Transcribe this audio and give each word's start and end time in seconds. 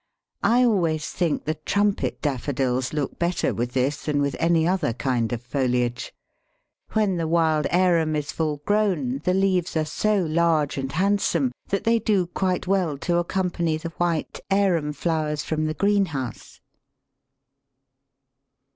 I 0.41 0.63
always 0.65 1.07
think 1.11 1.45
the 1.45 1.53
trumpet 1.53 2.23
Daffodils 2.23 2.91
look 2.91 3.19
better 3.19 3.53
with 3.53 3.73
this 3.73 4.05
than 4.05 4.19
with 4.19 4.35
any 4.39 4.67
other 4.67 4.93
kind 4.93 5.31
of 5.31 5.43
foliage. 5.43 6.11
When 6.93 7.17
the 7.17 7.27
wild 7.27 7.67
Arum 7.69 8.15
is 8.15 8.31
full 8.31 8.63
grown 8.65 9.19
the 9.25 9.35
leaves 9.35 9.77
are 9.77 9.85
so 9.85 10.23
large 10.23 10.75
and 10.79 10.91
handsome 10.91 11.51
that 11.67 11.83
they 11.83 11.99
do 11.99 12.25
quite 12.25 12.65
well 12.65 12.97
to 12.97 13.17
accompany 13.17 13.77
the 13.77 13.89
white 14.01 14.39
Arum 14.49 14.91
flowers 14.91 15.43
from 15.43 15.65
the 15.67 15.75
greenhouse. 15.75 16.61